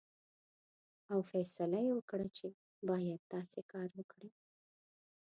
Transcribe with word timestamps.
او 1.11 1.19
فیصله 1.29 1.79
یې 1.85 1.91
وکړه 1.95 2.27
چې 2.37 2.47
باید 2.89 3.19
داسې 3.33 3.59
کار 3.71 3.89
وکړي. 3.95 4.29